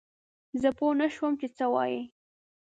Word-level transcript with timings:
زه 0.61 0.69
پوه 0.77 0.93
نه 1.01 1.07
شوم 1.15 1.33
چې 1.41 1.47
څه 1.57 1.65
وايي؟ 1.73 2.01